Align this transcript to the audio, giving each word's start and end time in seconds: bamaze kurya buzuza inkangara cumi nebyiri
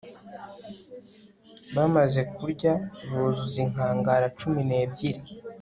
bamaze 1.75 2.21
kurya 2.35 2.73
buzuza 3.11 3.57
inkangara 3.65 4.25
cumi 4.39 4.61
nebyiri 4.69 5.21